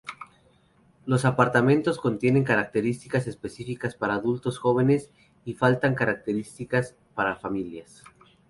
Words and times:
Los 1.05 1.25
apartamentos 1.25 1.99
contienen 1.99 2.43
características 2.43 3.27
específicas 3.27 3.93
para 3.93 4.15
adultos 4.15 4.57
jóvenes 4.57 5.11
y 5.45 5.53
faltan 5.53 5.93
características 5.93 6.95
para 7.13 7.35
familias. 7.35 8.03